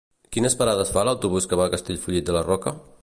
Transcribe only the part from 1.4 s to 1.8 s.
que va a